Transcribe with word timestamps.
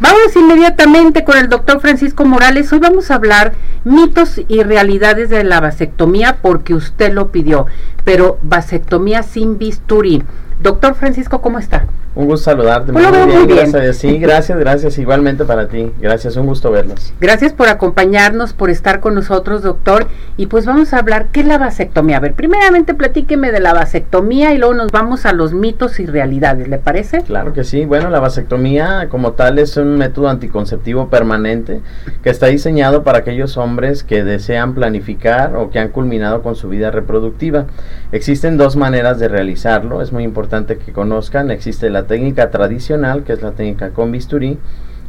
Vamos 0.00 0.34
inmediatamente 0.34 1.24
con 1.24 1.36
el 1.36 1.50
doctor 1.50 1.78
Francisco 1.78 2.24
Morales. 2.24 2.72
Hoy 2.72 2.78
vamos 2.78 3.10
a 3.10 3.16
hablar 3.16 3.52
mitos 3.84 4.40
y 4.48 4.62
realidades 4.62 5.28
de 5.28 5.44
la 5.44 5.60
vasectomía 5.60 6.38
porque 6.40 6.72
usted 6.72 7.12
lo 7.12 7.30
pidió, 7.30 7.66
pero 8.02 8.38
vasectomía 8.40 9.22
sin 9.22 9.58
bisturí. 9.58 10.22
Doctor 10.62 10.94
Francisco, 10.94 11.40
¿cómo 11.40 11.58
está? 11.58 11.86
Un 12.14 12.26
gusto 12.26 12.50
saludarte. 12.50 12.92
Pues 12.92 13.08
muy, 13.08 13.46
bien, 13.46 13.70
Gracias. 13.70 13.96
Sí, 13.96 14.18
gracias, 14.18 14.58
gracias. 14.58 14.98
Igualmente 14.98 15.44
para 15.44 15.68
ti. 15.68 15.90
Gracias, 16.00 16.36
un 16.36 16.46
gusto 16.46 16.70
verlos. 16.70 17.14
Gracias 17.20 17.52
por 17.52 17.68
acompañarnos, 17.68 18.52
por 18.52 18.68
estar 18.68 19.00
con 19.00 19.14
nosotros, 19.14 19.62
doctor. 19.62 20.06
Y 20.36 20.46
pues 20.46 20.66
vamos 20.66 20.92
a 20.92 20.98
hablar, 20.98 21.28
¿qué 21.32 21.40
es 21.40 21.46
la 21.46 21.56
vasectomía? 21.56 22.18
A 22.18 22.20
ver, 22.20 22.34
primeramente 22.34 22.94
platíqueme 22.94 23.52
de 23.52 23.60
la 23.60 23.72
vasectomía 23.72 24.52
y 24.52 24.58
luego 24.58 24.74
nos 24.74 24.90
vamos 24.90 25.24
a 25.24 25.32
los 25.32 25.54
mitos 25.54 25.98
y 25.98 26.06
realidades, 26.06 26.68
¿le 26.68 26.78
parece? 26.78 27.22
Claro 27.22 27.54
que 27.54 27.64
sí. 27.64 27.86
Bueno, 27.86 28.10
la 28.10 28.20
vasectomía 28.20 29.08
como 29.08 29.32
tal 29.32 29.58
es 29.58 29.78
un 29.78 29.96
método 29.96 30.28
anticonceptivo 30.28 31.08
permanente 31.08 31.80
que 32.22 32.30
está 32.30 32.48
diseñado 32.48 33.02
para 33.02 33.18
aquellos 33.18 33.56
hombres 33.56 34.02
que 34.02 34.24
desean 34.24 34.74
planificar 34.74 35.56
o 35.56 35.70
que 35.70 35.78
han 35.78 35.88
culminado 35.88 36.42
con 36.42 36.54
su 36.54 36.68
vida 36.68 36.90
reproductiva. 36.90 37.66
Existen 38.12 38.58
dos 38.58 38.74
maneras 38.74 39.20
de 39.20 39.28
realizarlo, 39.28 40.02
es 40.02 40.12
muy 40.12 40.24
importante 40.24 40.49
que 40.50 40.92
conozcan. 40.92 41.50
Existe 41.50 41.90
la 41.90 42.06
técnica 42.06 42.50
tradicional, 42.50 43.22
que 43.24 43.32
es 43.32 43.42
la 43.42 43.52
técnica 43.52 43.90
con 43.90 44.10
bisturí, 44.10 44.58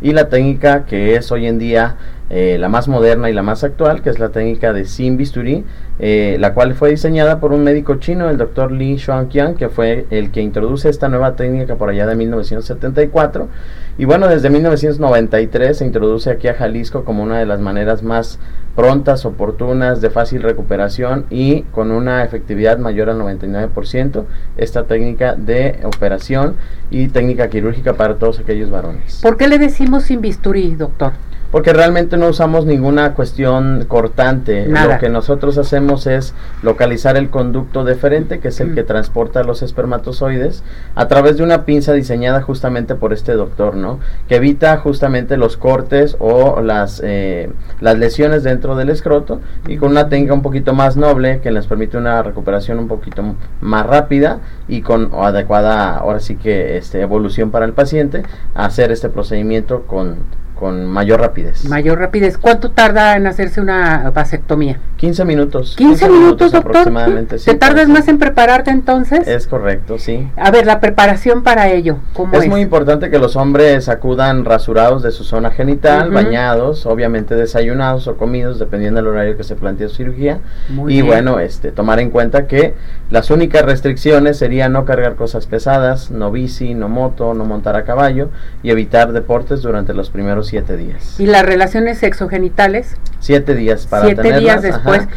y 0.01 0.13
la 0.13 0.29
técnica 0.29 0.85
que 0.85 1.15
es 1.15 1.31
hoy 1.31 1.47
en 1.47 1.59
día 1.59 1.97
eh, 2.33 2.57
la 2.57 2.69
más 2.69 2.87
moderna 2.87 3.29
y 3.29 3.33
la 3.33 3.43
más 3.43 3.65
actual, 3.65 4.01
que 4.01 4.09
es 4.09 4.17
la 4.17 4.29
técnica 4.29 4.71
de 4.71 4.85
sin 4.85 5.17
bisturí, 5.17 5.65
eh, 5.99 6.37
la 6.39 6.53
cual 6.53 6.75
fue 6.75 6.91
diseñada 6.91 7.41
por 7.41 7.51
un 7.51 7.61
médico 7.61 7.95
chino, 7.95 8.29
el 8.29 8.37
doctor 8.37 8.71
Li 8.71 8.95
Shuangqian, 8.95 9.55
que 9.55 9.67
fue 9.67 10.05
el 10.11 10.31
que 10.31 10.41
introduce 10.41 10.87
esta 10.87 11.09
nueva 11.09 11.35
técnica 11.35 11.75
por 11.75 11.89
allá 11.89 12.07
de 12.07 12.15
1974. 12.15 13.49
Y 13.97 14.05
bueno, 14.05 14.29
desde 14.29 14.49
1993 14.49 15.77
se 15.77 15.85
introduce 15.85 16.29
aquí 16.29 16.47
a 16.47 16.53
Jalisco 16.53 17.03
como 17.03 17.21
una 17.21 17.37
de 17.37 17.45
las 17.45 17.59
maneras 17.59 18.01
más 18.01 18.39
prontas, 18.77 19.25
oportunas, 19.25 19.99
de 19.99 20.09
fácil 20.09 20.41
recuperación 20.41 21.25
y 21.29 21.63
con 21.63 21.91
una 21.91 22.23
efectividad 22.23 22.77
mayor 22.77 23.09
al 23.09 23.19
99%, 23.19 24.23
esta 24.55 24.85
técnica 24.85 25.35
de 25.35 25.81
operación 25.83 26.55
y 26.89 27.09
técnica 27.09 27.49
quirúrgica 27.49 27.95
para 27.95 28.15
todos 28.15 28.39
aquellos 28.39 28.69
varones. 28.69 29.19
¿Por 29.21 29.35
qué 29.35 29.49
le 29.49 29.57
decimos 29.57 30.03
sin 30.03 30.21
bisturí, 30.21 30.75
doctor? 30.75 31.11
Porque 31.51 31.73
realmente 31.73 32.17
no 32.17 32.29
usamos 32.29 32.65
ninguna 32.65 33.13
cuestión 33.13 33.85
cortante. 33.87 34.67
Lo 34.67 34.97
que 34.99 35.09
nosotros 35.09 35.57
hacemos 35.57 36.07
es 36.07 36.33
localizar 36.63 37.17
el 37.17 37.29
conducto 37.29 37.83
deferente, 37.83 38.39
que 38.39 38.47
es 38.47 38.59
el 38.61 38.73
que 38.73 38.83
transporta 38.83 39.43
los 39.43 39.61
espermatozoides, 39.61 40.63
a 40.95 41.07
través 41.07 41.37
de 41.37 41.43
una 41.43 41.65
pinza 41.65 41.91
diseñada 41.93 42.41
justamente 42.41 42.95
por 42.95 43.11
este 43.11 43.33
doctor, 43.33 43.75
¿no? 43.75 43.99
Que 44.29 44.35
evita 44.35 44.77
justamente 44.77 45.35
los 45.35 45.57
cortes 45.57 46.15
o 46.19 46.61
las, 46.61 47.01
eh, 47.03 47.51
las 47.81 47.97
lesiones 47.97 48.43
dentro 48.43 48.75
del 48.75 48.89
escroto 48.89 49.41
y 49.67 49.77
con 49.77 49.91
una 49.91 50.07
técnica 50.07 50.33
un 50.33 50.41
poquito 50.41 50.73
más 50.73 50.95
noble 50.95 51.41
que 51.41 51.51
les 51.51 51.67
permite 51.67 51.97
una 51.97 52.23
recuperación 52.23 52.79
un 52.79 52.87
poquito 52.87 53.35
más 53.59 53.85
rápida 53.85 54.39
y 54.69 54.81
con 54.81 55.11
adecuada, 55.13 55.97
ahora 55.97 56.21
sí 56.21 56.35
que 56.35 56.77
este, 56.77 57.01
evolución 57.01 57.51
para 57.51 57.65
el 57.65 57.73
paciente, 57.73 58.23
hacer 58.55 58.91
este 58.91 59.09
procedimiento 59.09 59.81
con 59.81 60.17
con 60.61 60.85
mayor 60.85 61.19
rapidez. 61.21 61.65
Mayor 61.65 61.97
rapidez. 61.97 62.37
¿Cuánto 62.37 62.69
tarda 62.69 63.17
en 63.17 63.25
hacerse 63.25 63.59
una 63.59 64.11
vasectomía? 64.11 64.79
15 64.97 65.25
minutos. 65.25 65.75
15, 65.75 66.07
minutos, 66.07 66.51
doctor. 66.51 66.77
Aproximadamente, 66.77 67.37
¿Te 67.39 67.55
tardas 67.55 67.89
más 67.89 68.07
en 68.07 68.19
prepararte 68.19 68.69
entonces? 68.69 69.27
Es 69.27 69.47
correcto, 69.47 69.97
sí. 69.97 70.29
A 70.37 70.51
ver, 70.51 70.67
la 70.67 70.79
preparación 70.79 71.41
para 71.41 71.71
ello, 71.71 71.97
¿cómo 72.13 72.35
es? 72.35 72.43
Es 72.43 72.47
muy 72.47 72.61
importante 72.61 73.09
que 73.09 73.17
los 73.17 73.35
hombres 73.35 73.89
acudan 73.89 74.45
rasurados 74.45 75.01
de 75.01 75.09
su 75.09 75.23
zona 75.23 75.49
genital, 75.49 76.11
bañados, 76.11 76.85
obviamente 76.85 77.33
desayunados 77.33 78.07
o 78.07 78.15
comidos, 78.15 78.59
dependiendo 78.59 78.99
del 78.99 79.07
horario 79.07 79.37
que 79.37 79.43
se 79.43 79.55
plantea 79.55 79.89
su 79.89 79.95
cirugía. 79.95 80.41
y 80.87 81.01
bueno, 81.01 81.39
este, 81.39 81.71
tomar 81.71 81.99
en 81.99 82.11
cuenta 82.11 82.45
que 82.45 82.75
las 83.09 83.31
únicas 83.31 83.65
restricciones 83.65 84.37
serían 84.37 84.73
no 84.73 84.85
cargar 84.85 85.15
cosas 85.15 85.47
pesadas, 85.47 86.11
no 86.11 86.31
bici, 86.31 86.75
no 86.75 86.87
moto, 86.87 87.33
no 87.33 87.45
montar 87.45 87.75
a 87.75 87.83
caballo 87.83 88.29
y 88.61 88.69
evitar 88.69 89.11
deportes 89.11 89.63
durante 89.63 89.95
los 89.95 90.11
primeros 90.11 90.50
siete 90.51 90.75
días. 90.75 91.15
¿Y 91.17 91.27
las 91.27 91.45
relaciones 91.45 91.97
sexogenitales? 91.97 92.97
Siete 93.19 93.55
días 93.55 93.87
para 93.87 94.05
Siete 94.05 94.37
días 94.37 94.61
después. 94.61 95.07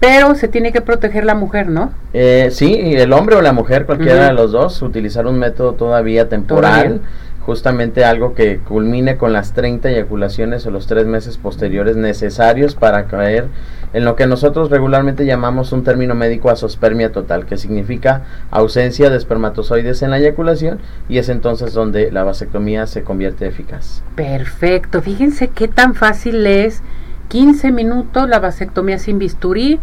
Pero 0.00 0.34
se 0.34 0.48
tiene 0.48 0.72
que 0.72 0.80
proteger 0.80 1.24
la 1.24 1.36
mujer, 1.36 1.68
¿no? 1.68 1.92
Eh, 2.12 2.48
sí, 2.50 2.94
el 2.96 3.12
hombre 3.12 3.36
o 3.36 3.40
la 3.40 3.52
mujer, 3.52 3.86
cualquiera 3.86 4.26
de 4.26 4.32
los 4.34 4.50
dos, 4.50 4.82
utilizar 4.82 5.26
un 5.26 5.38
método 5.38 5.74
todavía 5.74 6.28
temporal 6.28 7.00
justamente 7.40 8.04
algo 8.04 8.34
que 8.34 8.58
culmine 8.58 9.16
con 9.16 9.32
las 9.32 9.52
30 9.52 9.90
eyaculaciones 9.90 10.66
o 10.66 10.70
los 10.70 10.86
tres 10.86 11.06
meses 11.06 11.36
posteriores 11.36 11.94
necesarios 11.94 12.74
para 12.74 13.06
caer 13.06 13.48
en 13.94 14.04
lo 14.04 14.16
que 14.16 14.26
nosotros 14.26 14.70
regularmente 14.70 15.24
llamamos 15.24 15.72
un 15.72 15.84
término 15.84 16.14
médico 16.14 16.50
asospermia 16.50 17.12
total, 17.12 17.46
que 17.46 17.56
significa 17.56 18.24
ausencia 18.50 19.08
de 19.08 19.16
espermatozoides 19.16 20.02
en 20.02 20.10
la 20.10 20.18
eyaculación 20.18 20.80
y 21.08 21.18
es 21.18 21.28
entonces 21.28 21.72
donde 21.72 22.10
la 22.10 22.24
vasectomía 22.24 22.86
se 22.86 23.04
convierte 23.04 23.46
eficaz. 23.46 24.02
Perfecto, 24.16 25.00
fíjense 25.00 25.48
qué 25.48 25.68
tan 25.68 25.94
fácil 25.94 26.44
es 26.46 26.82
15 27.28 27.72
minutos 27.72 28.28
la 28.28 28.40
vasectomía 28.40 28.98
sin 28.98 29.18
bisturí, 29.18 29.78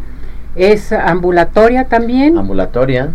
es 0.56 0.92
ambulatoria 0.92 1.86
también. 1.86 2.38
Ambulatoria. 2.38 3.12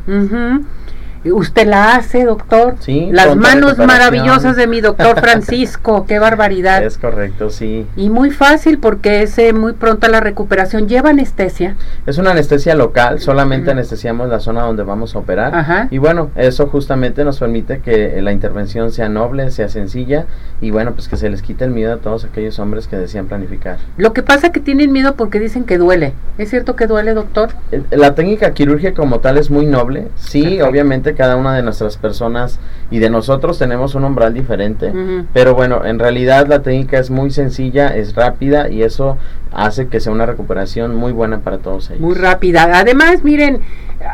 Usted 1.33 1.67
la 1.67 1.97
hace, 1.97 2.25
doctor. 2.25 2.77
Sí. 2.81 3.09
Las 3.13 3.37
manos 3.37 3.79
maravillosas 3.79 4.57
de 4.57 4.67
mi 4.67 4.81
doctor 4.81 5.21
Francisco, 5.21 6.07
qué 6.07 6.19
barbaridad. 6.19 6.83
Es 6.83 6.99
correcto, 6.99 7.51
sí. 7.51 7.87
Y 7.97 8.11
muy 8.11 8.31
fácil 8.31 8.79
porque 8.79 9.23
es 9.23 9.39
eh, 9.39 9.53
muy 9.53 9.73
pronta 9.73 10.09
la 10.09 10.21
recuperación. 10.21 10.89
¿Lleva 10.89 11.11
anestesia? 11.11 11.77
Es 12.07 12.19
una 12.19 12.31
anestesia 12.33 12.75
local, 12.75 13.21
solamente 13.21 13.71
anestesiamos 13.71 14.29
la 14.29 14.41
zona 14.41 14.63
donde 14.63 14.83
vamos 14.83 15.15
a 15.15 15.19
operar. 15.19 15.55
Ajá. 15.55 15.89
Y 15.91 15.99
bueno, 15.99 16.31
eso 16.37 16.67
justamente 16.67 17.25
nos 17.25 17.39
permite 17.39 17.81
que 17.81 18.21
la 18.23 18.33
intervención 18.33 18.93
sea 18.93 19.09
noble, 19.09 19.51
sea 19.51 19.69
sencilla 19.69 20.27
y 20.61 20.71
bueno, 20.71 20.93
pues 20.93 21.09
que 21.09 21.17
se 21.17 21.29
les 21.29 21.43
quite 21.43 21.65
el 21.65 21.71
miedo 21.71 21.95
a 21.95 21.97
todos 21.99 22.25
aquellos 22.25 22.59
hombres 22.59 22.87
que 22.87 22.97
desean 22.97 23.27
planificar. 23.27 23.79
Lo 23.97 24.13
que 24.13 24.23
pasa 24.23 24.49
es 24.49 24.53
que 24.53 24.61
tienen 24.61 24.93
miedo 24.93 25.15
porque 25.17 25.39
dicen 25.39 25.65
que 25.65 25.79
duele. 25.79 26.15
¿Es 26.39 26.51
cierto 26.51 26.77
que 26.77 26.87
duele, 26.87 27.15
doctor? 27.15 27.51
Eh, 27.73 27.83
la 27.91 28.15
técnica 28.15 28.53
quirúrgica 28.53 28.95
como 28.95 29.21
tal 29.21 29.39
es 29.39 29.51
muy 29.51 29.67
noble. 29.67 30.09
Sí, 30.17 30.61
obviamente 30.61 31.15
cada 31.17 31.37
una 31.37 31.57
de 31.57 31.63
nuestras 31.63 31.97
personas 31.97 32.61
y 32.91 33.01
de 33.01 33.11
nosotros 33.11 33.59
tenemos 33.59 33.95
un 33.95 34.05
umbral 34.05 34.33
diferente, 34.35 34.93
pero 35.33 35.55
bueno, 35.55 35.85
en 35.85 35.99
realidad 35.99 36.47
la 36.47 36.63
técnica 36.63 36.99
es 36.99 37.11
muy 37.11 37.31
sencilla, 37.31 37.97
es 37.97 38.15
rápida 38.15 38.69
y 38.69 38.83
eso 38.83 39.19
hace 39.53 39.89
que 39.89 40.01
sea 40.01 40.13
una 40.13 40.27
recuperación 40.27 40.95
muy 40.95 41.13
buena 41.13 41.41
para 41.41 41.59
todos 41.59 41.91
ellos. 41.91 42.03
Muy 42.03 42.15
rápida. 42.15 42.69
Además, 42.75 43.25
miren, 43.25 43.61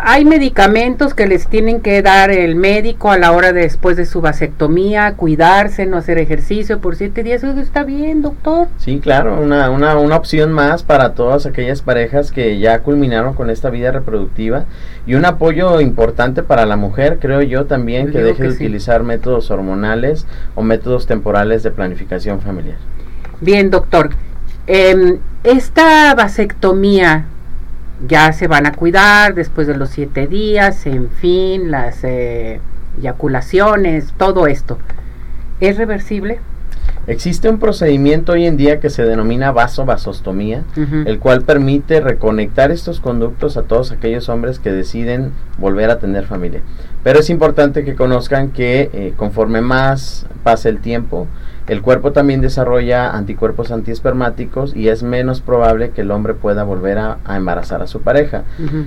hay 0.04 0.24
medicamentos 0.24 1.14
que 1.14 1.26
les 1.26 1.48
tienen 1.48 1.80
que 1.80 2.00
dar 2.02 2.30
el 2.30 2.54
médico 2.54 3.10
a 3.10 3.18
la 3.18 3.32
hora 3.32 3.52
después 3.52 3.96
de 3.96 4.06
su 4.06 4.20
vasectomía, 4.20 5.14
cuidarse, 5.14 5.86
no 5.86 5.96
hacer 5.96 6.18
ejercicio 6.18 6.80
por 6.80 6.94
siete 6.96 7.22
días. 7.24 7.42
Eso 7.42 7.58
está 7.60 7.82
bien, 7.82 8.22
doctor. 8.22 8.68
Sí, 8.78 9.00
claro, 9.00 9.40
una, 9.40 9.70
una, 9.70 9.98
una 9.98 10.16
opción 10.16 10.52
más 10.52 10.82
para 10.84 11.14
todas 11.14 11.46
aquellas 11.46 11.82
parejas 11.82 12.30
que 12.30 12.58
ya 12.58 12.78
culminaron 12.80 13.34
con 13.34 13.50
esta 13.50 13.70
vida 13.70 13.90
reproductiva 13.90 14.64
y 15.06 15.14
un 15.14 15.24
apoyo 15.24 15.80
importante 15.80 16.44
para 16.44 16.64
la 16.64 16.76
mujer, 16.76 16.91
creo 16.92 17.42
yo 17.42 17.66
también, 17.66 18.10
que 18.10 18.18
deje 18.18 18.42
de 18.44 18.48
utilizar 18.50 19.02
métodos 19.02 19.50
hormonales 19.50 20.26
o 20.54 20.62
métodos 20.62 21.06
temporales 21.06 21.62
de 21.62 21.70
planificación 21.70 22.40
familiar. 22.40 22.76
Bien, 23.40 23.70
doctor. 23.70 24.10
Eh, 24.66 25.18
esta 25.42 26.14
vasectomía 26.14 27.26
ya 28.06 28.32
se 28.32 28.46
van 28.46 28.66
a 28.66 28.72
cuidar 28.72 29.34
después 29.34 29.66
de 29.66 29.76
los 29.76 29.90
siete 29.90 30.26
días, 30.26 30.86
en 30.86 31.10
fin, 31.10 31.70
las 31.70 32.04
eh, 32.04 32.60
eyaculaciones, 32.98 34.12
todo 34.16 34.46
esto. 34.46 34.78
¿Es 35.60 35.76
reversible? 35.76 36.40
Existe 37.06 37.48
un 37.48 37.58
procedimiento 37.58 38.32
hoy 38.32 38.46
en 38.46 38.56
día 38.56 38.78
que 38.78 38.88
se 38.88 39.02
denomina 39.04 39.50
vasovasostomía, 39.50 40.62
el 41.04 41.18
cual 41.18 41.42
permite 41.42 42.00
reconectar 42.00 42.70
estos 42.70 43.00
conductos 43.00 43.56
a 43.56 43.62
todos 43.62 43.90
aquellos 43.90 44.28
hombres 44.28 44.60
que 44.60 44.70
deciden 44.70 45.32
volver 45.58 45.90
a 45.90 45.98
tener 45.98 46.26
familia. 46.26 46.60
Pero 47.02 47.18
es 47.18 47.28
importante 47.28 47.84
que 47.84 47.96
conozcan 47.96 48.50
que 48.50 48.88
eh, 48.92 49.14
conforme 49.16 49.60
más 49.60 50.26
pase 50.44 50.68
el 50.68 50.78
tiempo, 50.78 51.26
el 51.66 51.82
cuerpo 51.82 52.12
también 52.12 52.40
desarrolla 52.40 53.10
anticuerpos 53.10 53.72
antiespermáticos 53.72 54.74
y 54.74 54.88
es 54.88 55.02
menos 55.02 55.40
probable 55.40 55.90
que 55.90 56.02
el 56.02 56.10
hombre 56.10 56.34
pueda 56.34 56.64
volver 56.64 56.98
a, 56.98 57.18
embarazar 57.28 57.82
a 57.82 57.86
su 57.86 58.02
pareja. 58.02 58.44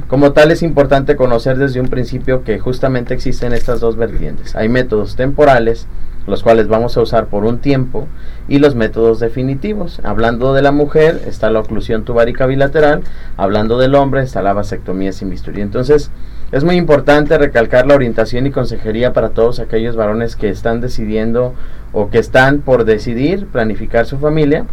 Como 0.08 0.34
tal 0.34 0.52
es 0.52 0.62
importante 0.62 1.16
conocer 1.16 1.58
desde 1.58 1.82
un 1.82 1.88
principio 1.88 2.44
que 2.44 2.60
justamente 2.60 3.14
existen 3.14 3.54
estas 3.54 3.80
dos 3.80 3.96
vertientes. 3.98 4.56
Hay 4.56 4.70
métodos 4.70 5.16
temporales, 5.16 5.88
los 6.28 6.44
cuales 6.44 6.68
vamos 6.68 6.98
a 6.98 7.02
usar 7.02 7.28
por 7.28 7.46
un 7.46 7.60
tiempo, 7.60 8.08
y 8.48 8.60
los 8.60 8.76
métodos 8.76 9.20
definitivos. 9.20 10.00
Hablando 10.04 10.54
de 10.54 10.62
la 10.62 10.72
mujer 10.72 11.22
está 11.26 11.50
la 11.50 11.60
oclusión 11.60 12.04
tubárica 12.06 12.46
bilateral, 12.46 13.02
hablando 13.38 13.78
del 13.78 13.96
hombre 13.96 14.22
está 14.22 14.42
la 14.42 14.54
vasectomía 14.54 15.12
sin 15.12 15.30
bisturí. 15.30 15.62
Entonces, 15.62 16.12
Es 16.52 16.64
muy 16.64 16.76
importante 16.76 17.38
recalcar 17.38 17.88
la 17.88 17.96
orientación 17.96 18.46
y 18.46 18.52
consejería 18.52 19.14
para 19.14 19.30
todos 19.30 19.60
aquellos 19.60 19.96
varones 19.96 20.36
que 20.36 20.50
están 20.50 20.80
decidiendo 20.80 21.54
o 21.92 22.10
que 22.10 22.20
están 22.20 22.60
por 22.60 22.86
decidir 22.86 23.48
planificar 23.48 24.06
su 24.06 24.20
familia 24.20 24.66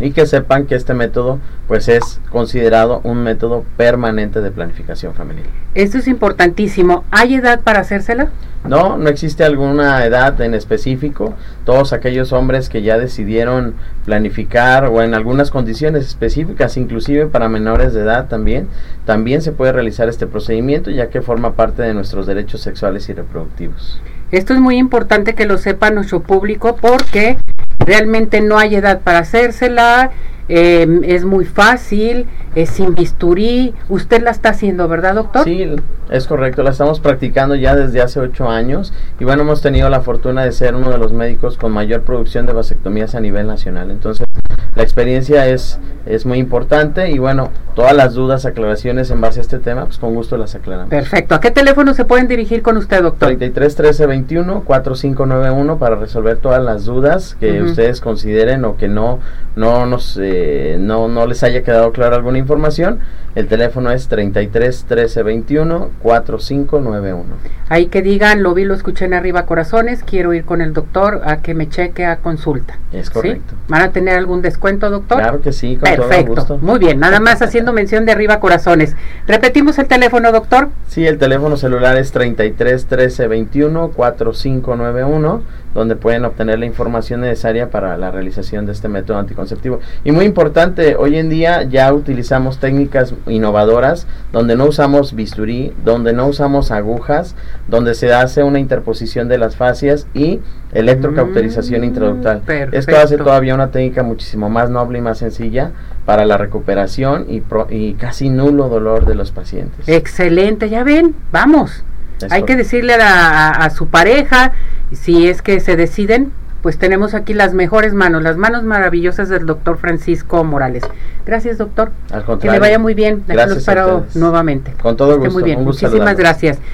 y 0.00 0.12
que 0.12 0.26
sepan 0.26 0.66
que 0.66 0.74
este 0.74 0.94
método 0.94 1.38
pues 1.68 1.88
es 1.88 2.20
considerado 2.30 3.00
un 3.04 3.22
método 3.22 3.64
permanente 3.76 4.40
de 4.40 4.50
planificación 4.50 5.14
familiar. 5.14 5.46
Esto 5.74 5.98
es 5.98 6.08
importantísimo. 6.08 7.04
¿Hay 7.10 7.34
edad 7.34 7.60
para 7.60 7.80
hacérsela? 7.80 8.30
No, 8.64 8.96
no 8.96 9.08
existe 9.08 9.42
alguna 9.42 10.04
edad 10.04 10.40
en 10.40 10.54
específico. 10.54 11.34
Todos 11.64 11.92
aquellos 11.92 12.32
hombres 12.32 12.68
que 12.68 12.82
ya 12.82 12.96
decidieron 12.96 13.74
planificar 14.04 14.86
o 14.86 15.02
en 15.02 15.14
algunas 15.14 15.50
condiciones 15.50 16.06
específicas, 16.06 16.76
inclusive 16.76 17.26
para 17.26 17.48
menores 17.48 17.92
de 17.92 18.02
edad 18.02 18.28
también, 18.28 18.68
también 19.04 19.42
se 19.42 19.52
puede 19.52 19.72
realizar 19.72 20.08
este 20.08 20.26
procedimiento 20.26 20.90
ya 20.90 21.10
que 21.10 21.22
forma 21.22 21.54
parte 21.54 21.82
de 21.82 21.92
nuestros 21.92 22.26
derechos 22.26 22.60
sexuales 22.60 23.08
y 23.08 23.14
reproductivos. 23.14 24.00
Esto 24.30 24.54
es 24.54 24.60
muy 24.60 24.76
importante 24.76 25.34
que 25.34 25.44
lo 25.44 25.58
sepa 25.58 25.90
nuestro 25.90 26.20
público 26.20 26.76
porque 26.80 27.36
realmente 27.80 28.40
no 28.40 28.58
hay 28.58 28.76
edad 28.76 29.00
para 29.00 29.18
hacérsela, 29.18 30.12
eh, 30.48 30.86
es 31.04 31.24
muy 31.24 31.44
fácil, 31.44 32.26
es 32.54 32.70
sin 32.70 32.94
bisturí. 32.94 33.74
Usted 33.88 34.22
la 34.22 34.30
está 34.30 34.50
haciendo, 34.50 34.88
¿verdad, 34.88 35.14
doctor? 35.14 35.44
Sí, 35.44 35.76
es 36.12 36.26
correcto, 36.26 36.62
la 36.62 36.70
estamos 36.70 37.00
practicando 37.00 37.54
ya 37.54 37.74
desde 37.74 38.02
hace 38.02 38.20
ocho 38.20 38.48
años 38.48 38.92
y 39.18 39.24
bueno, 39.24 39.42
hemos 39.42 39.62
tenido 39.62 39.88
la 39.88 40.00
fortuna 40.00 40.44
de 40.44 40.52
ser 40.52 40.74
uno 40.74 40.90
de 40.90 40.98
los 40.98 41.12
médicos 41.12 41.56
con 41.56 41.72
mayor 41.72 42.02
producción 42.02 42.46
de 42.46 42.52
vasectomías 42.52 43.14
a 43.14 43.20
nivel 43.20 43.46
nacional. 43.46 43.90
Entonces, 43.90 44.26
la 44.74 44.82
experiencia 44.82 45.46
es, 45.48 45.78
es 46.06 46.24
muy 46.24 46.38
importante 46.38 47.10
y 47.10 47.18
bueno, 47.18 47.50
todas 47.74 47.94
las 47.94 48.14
dudas, 48.14 48.46
aclaraciones 48.46 49.10
en 49.10 49.20
base 49.20 49.40
a 49.40 49.42
este 49.42 49.58
tema, 49.58 49.84
pues 49.84 49.98
con 49.98 50.14
gusto 50.14 50.38
las 50.38 50.54
aclaramos. 50.54 50.88
Perfecto. 50.88 51.34
¿A 51.34 51.40
qué 51.40 51.50
teléfono 51.50 51.92
se 51.92 52.06
pueden 52.06 52.26
dirigir 52.26 52.62
con 52.62 52.78
usted, 52.78 53.02
doctor? 53.02 53.28
33 53.28 53.74
13 53.74 54.06
21 54.06 54.62
4591 54.64 55.78
para 55.78 55.96
resolver 55.96 56.38
todas 56.38 56.62
las 56.62 56.86
dudas 56.86 57.36
que 57.38 57.62
ustedes 57.62 58.00
consideren 58.00 58.64
o 58.64 58.76
que 58.76 58.88
no 58.88 59.20
no 59.56 59.84
nos 59.84 60.18
eh, 60.20 60.76
no, 60.80 61.08
no 61.08 61.26
les 61.26 61.42
haya 61.42 61.62
quedado 61.62 61.92
clara 61.92 62.16
alguna 62.16 62.38
información. 62.38 63.00
El 63.34 63.48
teléfono 63.48 63.90
es 63.90 64.08
33 64.08 64.84
13 64.84 65.22
21 65.22 65.90
4591. 66.02 67.24
Ahí 67.68 67.86
que 67.86 68.02
digan, 68.02 68.42
lo 68.42 68.54
vi, 68.54 68.64
lo 68.64 68.74
escuché 68.74 69.06
en 69.06 69.14
arriba 69.14 69.46
corazones, 69.46 70.02
quiero 70.04 70.34
ir 70.34 70.44
con 70.44 70.60
el 70.60 70.72
doctor 70.74 71.22
a 71.24 71.38
que 71.38 71.54
me 71.54 71.68
cheque 71.68 72.04
a 72.04 72.16
consulta. 72.16 72.76
Es 72.92 73.06
¿Sí? 73.06 73.12
correcto. 73.12 73.54
¿Van 73.68 73.82
a 73.82 73.90
tener 73.92 74.18
algún 74.18 74.42
descuento, 74.42 74.90
doctor? 74.90 75.18
Claro 75.18 75.40
que 75.40 75.52
sí, 75.52 75.76
con 75.76 75.94
todo 75.94 76.08
Perfecto. 76.08 76.34
gusto. 76.34 76.58
Muy 76.58 76.78
bien, 76.78 76.98
nada 77.00 77.20
más 77.20 77.40
haciendo 77.42 77.72
mención 77.72 78.04
de 78.04 78.12
arriba 78.12 78.40
corazones. 78.40 78.94
Repetimos 79.26 79.78
el 79.78 79.86
teléfono, 79.86 80.32
doctor. 80.32 80.68
Sí, 80.88 81.06
el 81.06 81.18
teléfono 81.18 81.56
celular 81.56 81.96
es 81.96 82.12
33 82.12 82.86
13 82.86 83.28
21 83.28 83.88
4591, 83.88 85.42
donde 85.74 85.96
pueden 85.96 86.24
obtener 86.24 86.58
la 86.58 86.66
información 86.66 87.20
necesaria 87.22 87.70
para 87.70 87.96
la 87.96 88.10
realización 88.10 88.66
de 88.66 88.72
este 88.72 88.88
método 88.88 89.18
anticonceptivo. 89.18 89.80
Y 90.04 90.12
muy 90.12 90.24
importante, 90.24 90.96
hoy 90.96 91.16
en 91.16 91.28
día 91.28 91.62
ya 91.62 91.92
utilizamos 91.92 92.58
técnicas 92.58 93.14
innovadoras 93.26 94.06
donde 94.32 94.56
no 94.56 94.66
usamos 94.66 95.14
bisturí, 95.14 95.72
donde 95.84 96.12
no 96.12 96.26
usamos 96.26 96.70
agujas, 96.70 97.34
donde 97.68 97.94
se 97.94 98.12
hace 98.12 98.42
una 98.42 98.58
interposición 98.58 99.28
de 99.28 99.38
las 99.38 99.56
fascias 99.56 100.06
y 100.14 100.40
electrocauterización 100.72 101.80
Mm, 101.80 101.84
intraductal. 101.84 102.42
Esto 102.72 102.96
hace 102.96 103.16
todavía 103.16 103.54
una 103.54 103.70
técnica 103.70 104.02
muchísimo 104.02 104.48
más 104.50 104.70
noble 104.70 104.98
y 104.98 105.02
más 105.02 105.18
sencilla 105.18 105.70
para 106.04 106.24
la 106.26 106.36
recuperación 106.36 107.26
y, 107.28 107.40
pro- 107.40 107.66
y 107.70 107.94
casi 107.94 108.28
nulo 108.28 108.68
dolor 108.68 109.06
de 109.06 109.14
los 109.14 109.30
pacientes. 109.30 109.88
Excelente, 109.88 110.68
ya 110.68 110.82
ven, 110.84 111.14
vamos. 111.30 111.84
Hay 112.30 112.42
que 112.44 112.56
decirle 112.56 112.94
a, 112.94 112.98
la- 112.98 113.50
a- 113.50 113.70
su 113.70 113.88
pareja, 113.88 114.52
si 114.92 115.28
es 115.28 115.42
que 115.42 115.60
se 115.60 115.76
deciden, 115.76 116.32
pues 116.62 116.78
tenemos 116.78 117.14
aquí 117.14 117.34
las 117.34 117.54
mejores 117.54 117.92
manos, 117.92 118.22
las 118.22 118.36
manos 118.36 118.62
maravillosas 118.62 119.28
del 119.28 119.46
doctor 119.46 119.78
Francisco 119.78 120.44
Morales. 120.44 120.84
Gracias, 121.26 121.58
doctor. 121.58 121.90
Al 122.12 122.24
Que 122.38 122.50
le 122.50 122.58
vaya 122.60 122.78
muy 122.78 122.94
bien. 122.94 123.22
Aquí 123.24 123.32
Gracias 123.32 123.50
lo 123.50 123.58
espero 123.58 124.06
nuevamente. 124.14 124.72
Con 124.80 124.96
todo 124.96 125.18
gusto. 125.18 125.32
muy 125.32 125.42
bien. 125.42 125.58
un 125.58 125.64
Muchísimas 125.64 125.92
saludarlos. 125.92 126.18
gracias. 126.18 126.58